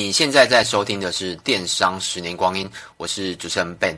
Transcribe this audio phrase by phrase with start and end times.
[0.00, 2.66] 你现在在收听的是《电商十年光阴》，
[2.96, 3.94] 我是主持人 Ben。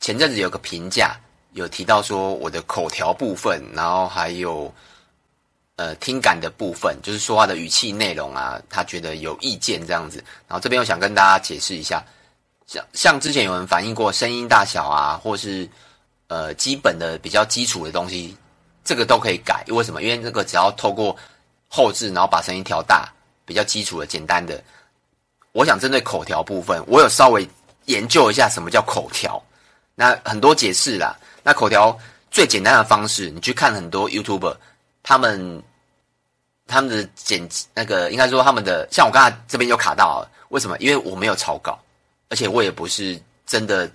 [0.00, 1.20] 前阵子有个评价，
[1.52, 4.74] 有提到说我的口条部分，然后还有
[5.76, 10.16] 呃听感的部分，就是说话的语气内容啊，他觉得有意见这样子。
[10.48, 12.02] 然后这边我想跟大家解释一下，
[12.66, 15.68] 像像之前有人反映过声音大小啊，或是
[16.28, 18.34] 呃基本的比较基础的东西，
[18.82, 19.62] 这个都可以改。
[19.68, 20.02] 为什么？
[20.02, 21.14] 因为这个只要透过
[21.68, 23.12] 后置，然后把声音调大。
[23.44, 24.62] 比较基础的、简单的，
[25.52, 27.48] 我想针对口条部分，我有稍微
[27.86, 29.42] 研究一下什么叫口条。
[29.94, 31.16] 那很多解释啦。
[31.42, 31.96] 那口条
[32.30, 34.56] 最简单的方式，你去看很多 YouTube，
[35.02, 35.62] 他们
[36.66, 40.76] 他们的剪那个，应该说他们的，像我刚才这边就卡到了，为什么？
[40.78, 41.78] 因为我没有草稿，
[42.30, 43.88] 而且我也不是真的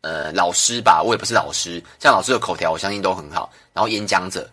[0.00, 1.82] 呃老师吧，我也不是老师。
[1.98, 3.52] 像老师的口条，我相信都很好。
[3.74, 4.50] 然后演讲者，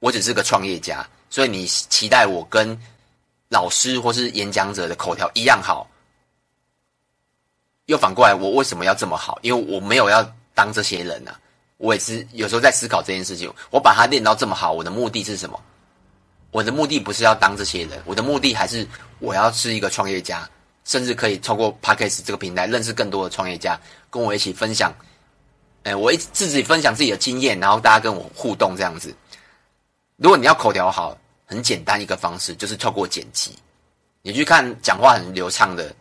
[0.00, 2.78] 我只是个创业家，所以你期待我跟
[3.54, 5.88] 老师或是演讲者的口条一样好，
[7.86, 9.38] 又反过来，我为什么要这么好？
[9.42, 11.38] 因为我没有要当这些人啊。
[11.76, 13.48] 我也是有时候在思考这件事情。
[13.70, 15.60] 我把它练到这么好，我的目的是什么？
[16.50, 18.84] 我的目的不是要当这些人，我的目的还是
[19.20, 20.48] 我要是一个创业家，
[20.84, 23.78] 甚至可以透过 Podcast 这个平台认识更多的创业家，
[24.10, 24.92] 跟我一起分享。
[25.84, 29.14] 哎，我一自己分享自己的经验，然后大家跟我互动这样子。
[30.16, 31.16] 如果你要口条好。
[31.54, 33.56] 很简单一个方式，就是透过剪辑。
[34.22, 35.94] 你去看讲话很流畅的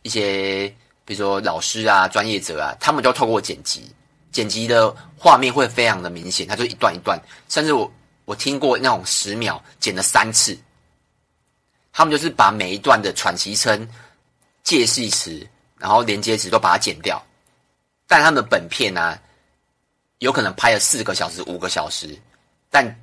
[0.00, 0.66] 一些，
[1.04, 3.94] 比如说老师啊、专业者啊，他们都透过剪辑，
[4.32, 7.20] 剪辑的画面会非常的明显，它就一段一段，
[7.50, 7.92] 甚至我
[8.24, 10.56] 我听过那种十秒剪了三次，
[11.92, 13.86] 他们就是把每一段的喘息声、
[14.62, 17.22] 介系词，然后连接词都把它剪掉。
[18.06, 19.18] 但他们的本片呢、
[20.20, 22.18] 有可能拍了四个小时、五个小时，
[22.70, 22.98] 但。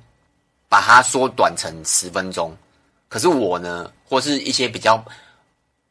[0.68, 2.54] 把它缩短成十分钟，
[3.08, 5.02] 可是我呢，或是一些比较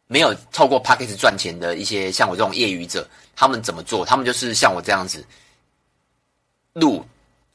[0.06, 4.05] 没有透过 Podcast 赚钱的一些像我这种业余者，他们怎么做？
[4.05, 5.26] 他们就是像我这样子
[6.73, 7.04] 录，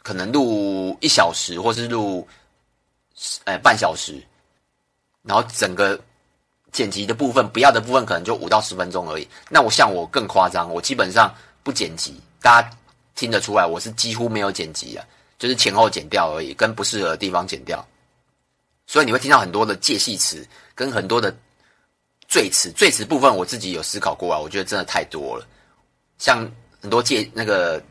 [0.03, 2.27] 可能录一小时，或是录
[3.45, 4.21] 呃半小时，
[5.23, 5.99] 然后整个
[6.73, 9.29] 剪辑的部分，不要的部分可能就五到十分钟而已。
[9.49, 12.71] 那我像我更夸张，我基本上不剪辑，大家
[13.15, 15.07] 听得出来，我是几乎没有剪辑的。
[15.43, 17.85] 就是前后剪掉而已，跟不适合的地方剪掉，
[18.87, 21.35] 所以你会听到很多的介系词跟很多的
[22.29, 22.71] 赘词。
[22.77, 25.45] 赘词部分我自己有思考过啊，我觉得真的太多了。
[26.17, 26.49] 像
[26.81, 27.83] 很多介那个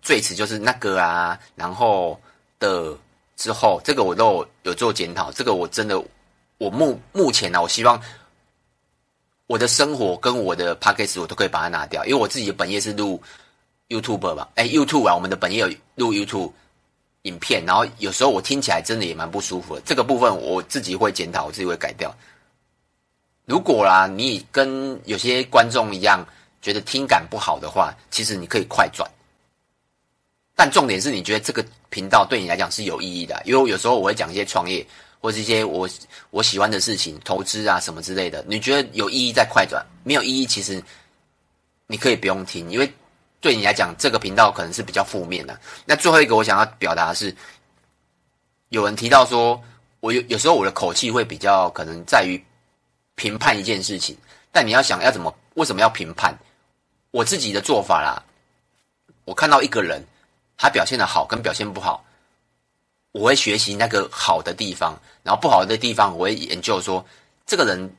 [0.00, 2.18] 赘词就是那个啊，然后
[2.58, 2.96] 的
[3.36, 5.30] 之后，这个我都有，做检讨。
[5.30, 6.02] 这个我真的，
[6.56, 8.00] 我目目前呢、啊，我希望
[9.46, 13.22] 我的生活跟我的 podcast 我都可以把它拿掉，因为我自己的本业是录
[13.90, 14.48] YouTube 吧？
[14.54, 16.50] 哎，YouTube 啊，我们的本业有录 YouTube。
[17.24, 19.82] 影片，然后有时候我听起来真的也蛮不舒服的。
[19.84, 22.14] 这个部分我自己会检讨，我自己会改掉。
[23.46, 26.26] 如果啦，你跟有些观众一样
[26.60, 29.10] 觉得听感不好的话，其实你可以快转。
[30.54, 34.86] 但重点是你觉得这个频道对你来讲是有意义的，因为有时候我会讲一些创业
[35.18, 35.88] 或是一些我
[36.30, 38.44] 我喜欢的事情、投资啊什么之类的。
[38.46, 40.82] 你觉得有意义再快转，没有意义其实
[41.86, 42.92] 你可以不用听，因为。
[43.44, 45.60] 对你来讲，这个频道可能是比较负面的。
[45.84, 47.36] 那最后一个我想要表达的是，
[48.70, 49.62] 有人提到说，
[50.00, 52.42] 我有有时候我的口气会比较可能在于
[53.16, 54.16] 评判一件事情。
[54.50, 56.34] 但你要想要怎么，为什么要评判？
[57.10, 58.24] 我自己的做法啦，
[59.26, 60.02] 我看到一个人
[60.56, 62.02] 他表现的好跟表现不好，
[63.12, 67.04] 我会学习那个好的地方，然后不好的地方我会研究说，
[67.44, 67.94] 这个人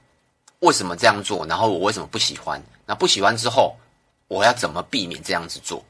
[0.61, 2.59] 为什么这样做，然后我为什么不喜欢？
[2.87, 3.77] 那不喜欢之后。
[4.27, 5.83] 我要怎么避免这样子做？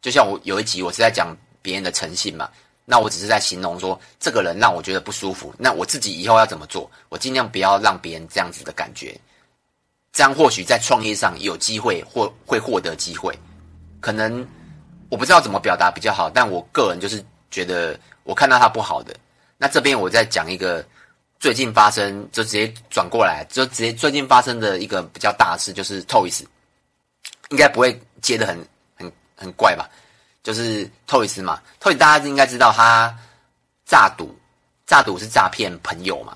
[0.00, 2.48] 就像我有一集我是在讲别人的诚信嘛，
[2.86, 6.90] 那我只是在形容说这个人让我觉得不舒服，那我自己以后要怎么做？
[7.08, 9.14] 我尽量不要让别人这样子的感觉，
[10.12, 13.38] 这样或许在创业上有机会或会获得机会。
[14.00, 14.46] 可能
[15.10, 19.14] 我不知道怎么表达比较好，但我个人就是觉得我看到他不好的。
[19.58, 20.82] 那这边我再讲一个
[21.38, 26.42] 最近发生，就直接转过来，就直接最近发生的一个比较大事，就是 Toys。
[27.50, 28.66] 应该不会接得很
[28.96, 29.88] 很很怪吧？
[30.42, 33.14] 就是 Toys 嘛，Toys 大家应该知道他
[33.84, 34.34] 诈赌，
[34.86, 36.34] 诈赌是诈骗朋友嘛，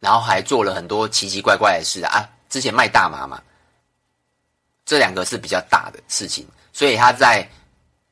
[0.00, 2.28] 然后还做了很多奇奇怪怪的事啊。
[2.48, 3.40] 之前卖大麻嘛，
[4.84, 7.48] 这两个是比较大的事情，所以他在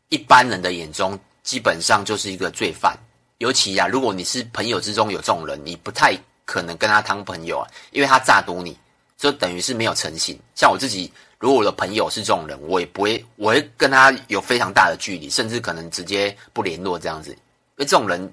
[0.08, 2.96] 一般人的眼中基本上就是一个罪犯。
[3.38, 8.78] 尤其啊，如果你是朋友之中有这种人，你不太可能跟他当朋友啊，因为他诈赌你，
[9.18, 10.38] 就等于是没有诚信。
[10.54, 11.12] 像我自己。
[11.38, 17.38] 如果我的朋友是这种人，我也不会，我会跟他有非常大的距离，甚至可能直接不联络这样子，因
[17.76, 18.32] 为这种人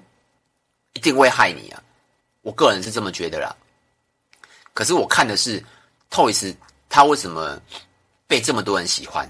[0.94, 1.82] 一定会害你啊！
[2.42, 3.54] 我个人是这么觉得啦。
[4.72, 5.62] 可是我看的是
[6.10, 6.54] Toys，
[6.88, 7.60] 他为什么
[8.26, 9.28] 被这么多人喜欢？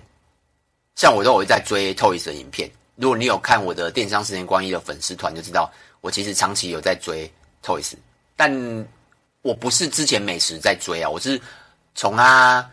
[0.95, 7.29] 像我都有在追 Toys 的影片，如果你有看我的电商十年光一的粉丝团，就知道我其实长期有在追
[7.65, 7.95] Toys，
[8.37, 8.53] 但
[9.41, 11.41] 我不是之前美食在追啊，我是
[11.95, 12.71] 从他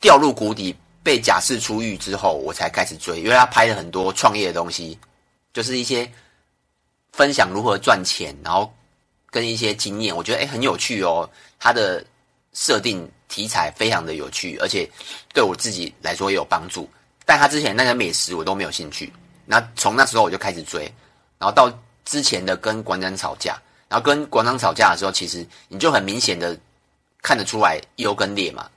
[0.00, 4.98] 掉入谷底被假释出狱之后，我才开始追，因为他拍了很多创业的东西，
[5.52, 6.10] 就是一些
[7.12, 8.72] 分享如何赚钱，然后
[9.30, 12.04] 跟一些经验，我觉得诶很有趣哦，他的
[12.52, 14.90] 设定题材非常的有趣，而且
[15.32, 16.88] 对我自己来说也有帮助。
[17.24, 19.12] 但他之前那个美食我都没有兴趣，
[19.44, 20.84] 那从那时候我就开始追，
[21.38, 21.72] 然后到
[22.04, 26.58] 之前的跟馆长吵架，然后跟馆长吵架的时候，其实你就很明显的
[27.22, 28.68] 看得出来优跟劣嘛。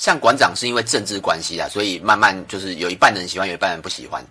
[0.00, 4.24] 像馆长是因为政治关系啊，所以慢慢就是有一半人喜欢，有一半人不喜欢。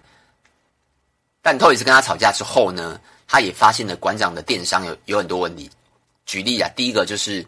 [1.43, 5.69] 但 Toys 跟他吵架之后呢，他也发现了馆长的电商有有很多问题。
[6.25, 7.45] 举例啊，第一个就是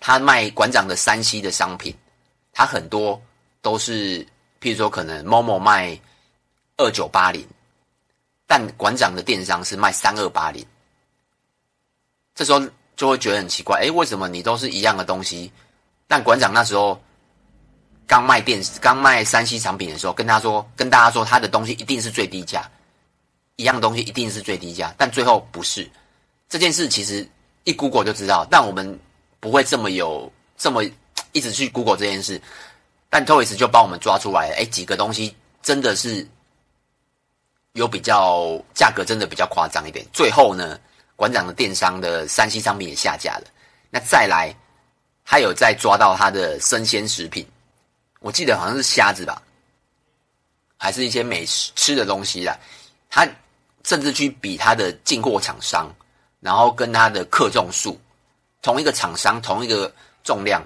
[0.00, 1.94] 他卖馆长的 3C 的商品。
[2.52, 3.22] 他很多
[3.62, 4.24] 都是，
[4.60, 5.96] 譬如说，可能 Momo 卖
[6.76, 7.46] 二九八零，
[8.48, 10.66] 但馆长的电商是卖三二八零。
[12.34, 12.60] 这时候
[12.96, 15.52] 就会觉得很奇怪，诶，为什么你都是一样的东西？
[16.08, 17.00] 但馆长那时候
[18.08, 22.68] 刚卖电视、刚卖三 C 产品的时候，跟他说、跟大家说，他的东西一定是最低价，
[23.54, 25.88] 一样东西一定是最低价，但最后不是。
[26.48, 27.24] 这件事其实
[27.62, 28.98] 一 Google 就知道，但我们
[29.38, 30.82] 不会这么有这么。
[31.32, 32.40] 一直去 Google 这件事，
[33.10, 36.26] 但 Toys 就帮我们抓出来了，哎，几个东西真的是
[37.74, 40.04] 有比较价格，真的比较夸张一点。
[40.10, 40.80] 最后呢，
[41.16, 43.44] 馆长的电商的三 C 商品也下架了。
[43.90, 44.54] 那再来，
[45.22, 47.46] 还有再抓到他的生鲜食品，
[48.20, 49.42] 我记得好像是虾子吧，
[50.76, 52.58] 还是一些美食吃的东西啦。
[53.10, 53.26] 他
[53.84, 55.88] 甚至去比他的进货厂商，
[56.40, 57.98] 然后跟他的克重数，
[58.62, 59.92] 同一个厂商，同一个
[60.22, 60.62] 重量。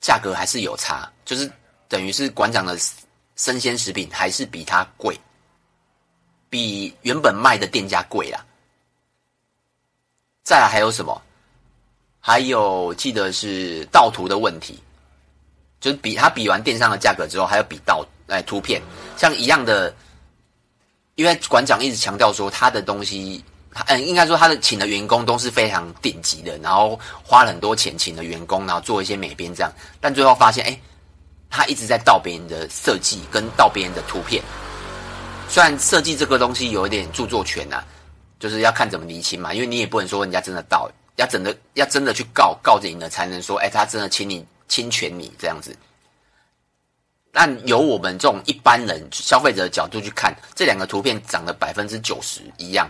[0.00, 1.50] 价格还是有差，就是
[1.88, 2.78] 等于是馆长的
[3.34, 5.18] 生鲜食品还是比它贵，
[6.48, 8.46] 比原本卖的店家贵啦。
[10.44, 11.20] 再来还有什么？
[12.20, 14.80] 还有记得是盗图的问题，
[15.80, 18.82] 就是比他比完电商的价格之后，还要比到哎图片，
[19.16, 19.94] 像一样的，
[21.14, 23.44] 因为馆长一直强调说他的东西。
[23.86, 30.76] 嗯，应该说他的请的员工都是非常顶级的，然后花了很多钱请的员工，然后做一些美编这样，但最后发现，哎，
[31.48, 34.42] 他一直在盗别人的设计跟盗别人的图片。
[35.48, 37.84] 虽然设计这个东西有一点著作权啊，
[38.40, 45.76] 就是要看怎么厘清嘛，因为你也不能说人家真的盗，要真的要真的去告告着赢了，才能说，哎，他真的请你侵权你这样子。
[47.32, 52.88] 但由我们这种一般人消费者的角度去看，这两个图片长得百分之九十一样。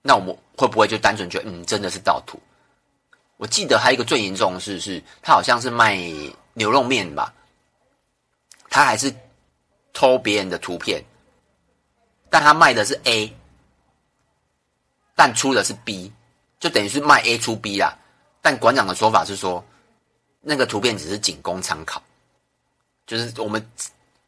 [0.00, 2.40] 那我们会不会就单纯觉得，嗯，真的是盗图？
[3.36, 5.98] 我记得还有一个最严重的事是，他好像是卖
[6.54, 7.34] 牛肉面吧，
[8.70, 9.14] 他还是
[9.92, 11.04] 偷别人的图片，
[12.30, 13.30] 但他卖的是 A，
[15.14, 16.10] 但出的是 B，
[16.60, 17.98] 就等于是卖 A 出 B 啦。
[18.40, 19.62] 但馆长的说法是说，
[20.48, 22.00] 那个图片只是仅供参考，
[23.06, 23.60] 就是我们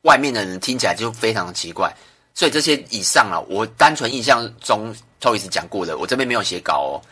[0.02, 1.94] 外面的人听起来就非常的奇怪。
[2.34, 4.94] 所以这些以上啊，我单纯印象中。
[5.20, 7.02] Toys 讲过的，我这边没有写稿哦，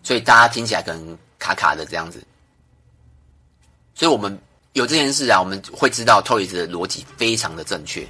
[0.00, 2.22] 所以大家听起来可能卡卡的这样子。
[3.92, 4.38] 所以我们
[4.74, 8.06] 有这件事啊，我们会知道 Toys 的逻辑非常的正确，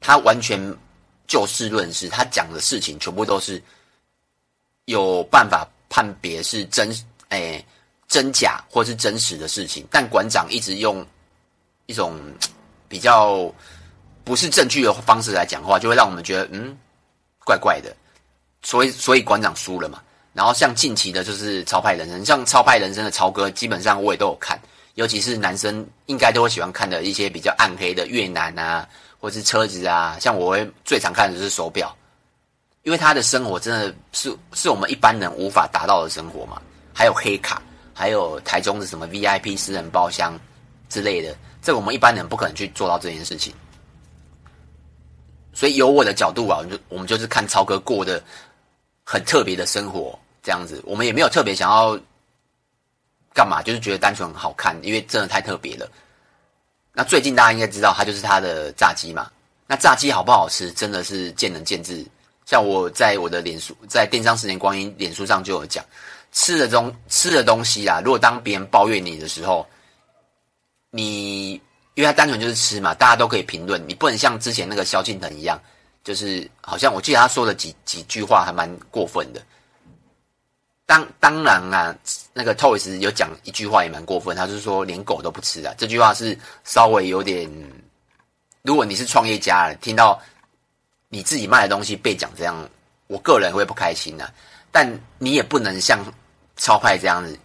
[0.00, 0.60] 他完全
[1.26, 3.62] 就事论事，他讲的事情全部都是
[4.84, 6.94] 有办法判别是真
[7.30, 7.64] 诶、
[8.08, 9.86] 真假或是真实的事情。
[9.90, 11.04] 但馆长一直用
[11.86, 12.18] 一种
[12.88, 13.52] 比较
[14.24, 16.76] 不是正确的方式来讲话，就会让我们觉得嗯
[17.44, 17.94] 怪怪的。
[18.62, 20.02] 所以，所以馆长输了嘛。
[20.32, 24.60] 然后像近期的，就是超派人生，像超派人生的超哥，基本上我也都有看。
[24.94, 28.86] 尤其是男生应该都会喜欢看的一些比较暗黑的越南啊，
[29.18, 30.16] 或是车子啊。
[30.20, 31.94] 像我会最常看的就是手表，
[32.82, 36.60] 因为他的生活真的是是我们一般人无法达到的生活嘛。
[36.92, 37.62] 还有黑卡，
[37.96, 40.38] 还有台中的什么 VIP 私人包厢
[40.88, 43.52] 之类的，这个我们一般人不可能去做到这件事情。
[45.54, 48.22] 所以由我的角度啊，我们就我们就是看超哥过的。
[49.08, 51.96] 很特别的生活，这样子，我们也没有特别想要
[53.32, 55.88] 干嘛，就是觉得单纯很好看，因为真的太特别了。
[56.92, 59.30] 那最近大家应该知道，它就是它的炸鸡嘛。
[59.68, 62.04] 那炸鸡好不好吃，真的是见仁见智。
[62.46, 65.84] 像我在我的脸书，在电商十年光阴脸书上就有讲，
[66.32, 69.66] 吃的东吃的东西啊，如果当别人抱怨你的时候，
[70.90, 71.52] 你
[71.94, 75.60] 因为他单纯就是吃嘛，大家都可以评论，你不能像之前那个萧敬腾一样。
[76.04, 79.42] 就是好像我记得他说的几几句话还蛮过分的，
[80.86, 81.92] 当当然啊，
[82.32, 85.74] 那个 Toys 有讲一句话也蛮过分，他是说连狗都不吃啊。
[85.76, 87.50] 这句话是稍微有点，
[88.62, 90.22] 如果你是创业家，听到
[91.08, 92.56] 你自己卖的东西被讲这样，
[93.08, 94.32] 我个人会不开心啊。
[94.76, 96.04] 但你也不能像
[96.58, 97.38] 超派这样子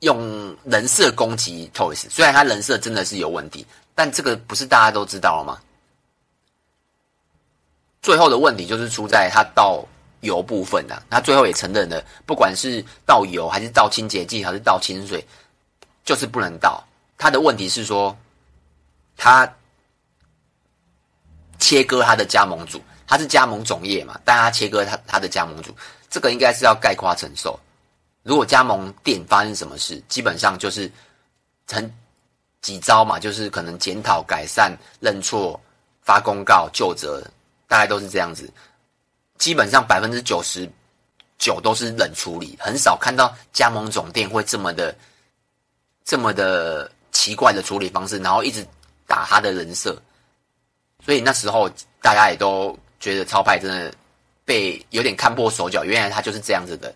[0.00, 5.60] 用人设攻击 Toys，虽然他人设真的是有问题，但这个不是大家都知道了吗？
[8.02, 9.86] 最后的问题就是出在他倒
[10.22, 15.24] 油部分的，他最后也承认了，不管是倒油还是倒清洁剂还是倒清水，
[16.04, 16.84] 就是不能倒。
[17.16, 18.18] 他的问题是说，
[19.16, 19.48] 他
[21.60, 25.72] 切割他的加盟主，他是加盟总业嘛，但他切割他他的加盟主，
[26.10, 27.58] 这个应该是要概括承受。
[28.22, 30.90] 如果加盟店发生什么事，基本上就是
[31.66, 31.90] 成
[32.60, 35.60] 几招嘛，就是可能检讨、改善、认错、
[36.02, 37.22] 发公告、就责。
[37.70, 38.50] 大概都是这样子，
[39.36, 40.66] 基本上百分之九十
[41.36, 44.96] 九都是冷处理，很少看到加盟总店会这么的
[46.02, 48.66] 这么的奇怪的处理方式，然后一直
[49.06, 50.00] 打他的人设。
[51.04, 51.68] 所以那时候
[52.00, 53.94] 大家也都觉得超派真的
[54.48, 56.90] 被有点看破手脚，原来他就是这样子的。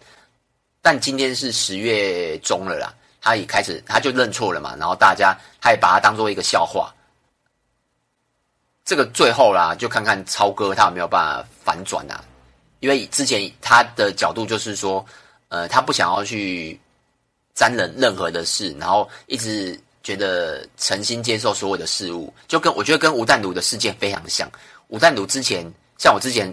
[0.80, 6.90] 但今天是十月中了啦，他也开始他就认错了嘛，然后大家他也把他当做一个笑话。
[8.86, 12.24] 这个最后啦，就看看超哥他有没有办法反转啊？
[12.80, 15.04] 因为之前他的角度就是说，
[15.48, 16.80] 呃，他不想要去
[17.54, 24.50] 沾染任何的事，然后一直觉得诚心接受所有的事物，就跟我觉得跟吴淡如的事件非常像。
[24.88, 26.52] 吴淡如之前，像我之前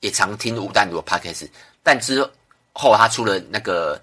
[0.00, 1.48] 也常听吴淡如的 podcast，
[1.82, 2.22] 但之
[2.72, 4.00] 后他出了那个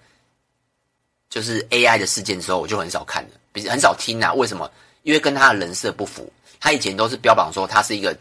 [1.29, 4.33] 就是 AI 的事件之后，我就很少看了，比很少听啊。
[4.33, 4.69] 为什么？
[5.03, 6.31] 因为跟他的人设不符。
[6.59, 8.17] 他以前都是标榜说他是一个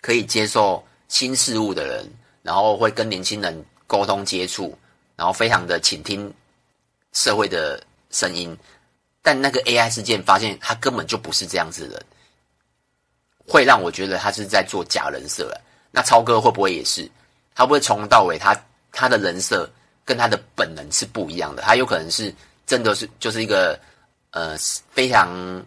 [0.00, 4.76] 可以接受新事物的人，然后会跟年轻人沟通接触，
[5.14, 6.32] 然后非常的倾听
[7.12, 7.80] 社会的
[8.10, 8.56] 声音。
[9.20, 12.06] 但那个 AI 事件发现他根本就不是这样子的人，
[13.46, 15.60] 会让我觉得他是在做假人设了。
[15.92, 17.08] 那超哥会不会也是？
[17.54, 19.70] 他不会从头到尾他他的人设
[20.04, 21.62] 跟他的本能是不一样的？
[21.62, 22.34] 他有可能是
[22.66, 23.78] 真的是就是一个
[24.30, 24.58] 呃
[24.90, 25.64] 非常。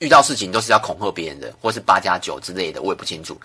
[0.00, 3.38] 遇到事情都是要恐吓别人的，或是八加九之类的，我也不清楚。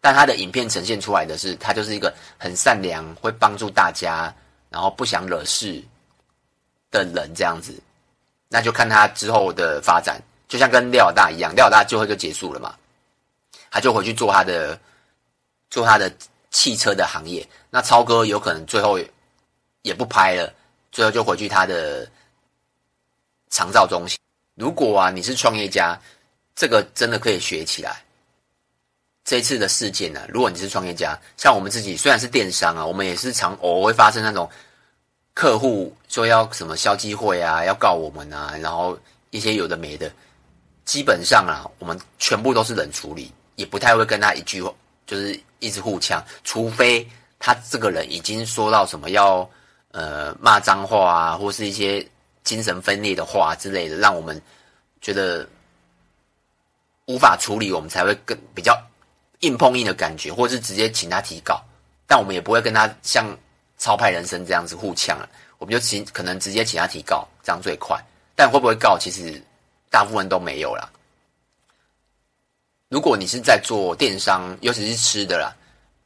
[0.00, 4.32] 但他的影片呈现出来的是，他就是一个很善良，会帮助大家，
[4.70, 5.82] 然后不想惹事
[6.92, 7.74] 的人这样子。
[8.48, 12.76] 那就看他之后的发展，就像跟廖老大一样，廖老大最后就结束了嘛，
[13.68, 14.78] 他就回去做他的
[15.70, 16.12] 做他的
[16.50, 17.46] 汽车的行业。
[17.70, 18.98] 那超哥有可能最后
[19.82, 20.52] 也不拍了，
[20.90, 22.10] 最后就回去他的
[23.50, 24.18] 长照中心。
[24.54, 26.00] 如果啊，你是创业家，
[26.54, 28.02] 这个真的可以学起来。
[29.24, 34.48] 这次的事件呢、如果你是创业家，像我们自己虽然是电商啊，我们也是常偶尔会发生那种
[35.34, 38.96] 客户说要什么消机会啊，要告我们啊，然后
[39.30, 40.10] 一些有的没的，
[40.84, 44.72] 基本上啊，我们全部都是冷处理，也不太会跟他一句话，
[45.06, 47.06] 就是一直互呛，除非
[47.38, 49.48] 他这个人已经说到什么要
[49.92, 52.06] 呃骂脏话啊，或是一些。
[52.46, 54.40] 精神分裂的话之类的，让我们
[55.00, 55.44] 觉得
[57.06, 58.80] 无法处理，我们才会更比较
[59.40, 61.60] 硬碰硬的感觉，或是直接请他提告。
[62.06, 63.36] 但我们也不会跟他像
[63.78, 68.00] 超派人生这样子互呛了，我们就请可能直接请他提告，这样最快。
[68.36, 69.42] 但会不会告，其实
[69.90, 70.88] 大部分都没有啦。
[72.88, 75.52] 如果你是在做电商，尤其是吃的啦，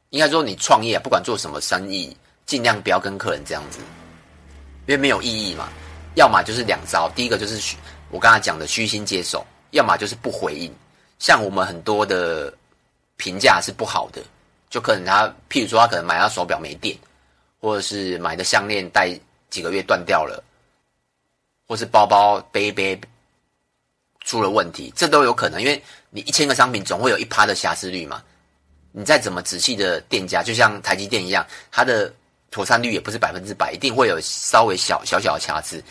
[0.09, 3.79] 应该说你创业，不管做什么生意，尽量不要跟客人这样子，
[4.87, 5.69] 因为没有意义嘛。
[6.15, 7.77] 要么就是两招，第一个就是，
[8.09, 10.73] 我刚才讲的虚心接受；要么就是不回应。
[11.19, 12.51] 像我们很多的
[13.15, 14.21] 评价是不好的，
[14.69, 16.97] 就可能他，譬如说他可能买到手表没电，
[17.59, 19.17] 或者是买的项链戴
[19.51, 20.43] 几个月断掉了，
[21.67, 22.99] 或是包包背背
[24.23, 25.61] 出了问题，这都有可能。
[25.61, 28.23] 因为你一千个商品总会有一趴的瑕疵率嘛，
[28.91, 32.13] 你再怎么仔细的店家，就像台积电一样，它的。
[32.53, 35.81] 妥善率也不是百分之百，一定会有稍微小小小的瑕疵，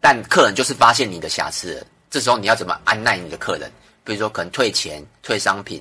[0.00, 3.70] 但客人就是发现你的瑕疵了，这时候你要怎么安奈你的客人？
[4.02, 5.78] 比如说可能退钱、退商品、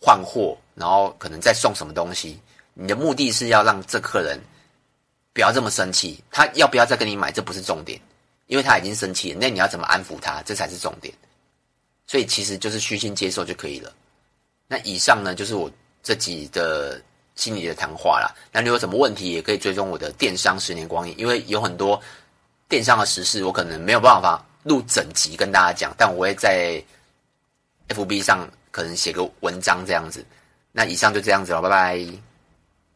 [0.00, 2.40] 换货，然后可能再送什么东西？
[2.72, 4.40] 你的目的是要让这客人
[5.34, 7.30] 不要这么生气，他要不要再跟你买？
[7.30, 8.00] 这不是重点，
[8.46, 9.38] 因为他已经生气了。
[9.40, 10.42] 那你要怎么安抚他？
[10.42, 11.12] 这才是重点。
[12.06, 13.92] 所以其实就是虚心接受就可以了。
[14.66, 15.70] 那以上呢，就是我
[16.02, 17.00] 这集的。
[17.36, 22.00] 心里的谈话啦，那你有什么问题也可以追踪我的电商十年光阴，因为有很多
[22.68, 26.80] 电商的时事，我可能没有办法录整集跟大家讲，但我会在
[27.88, 30.24] FB 上可能写个文章这样子。
[30.70, 32.06] 那以上就这样子了，拜拜。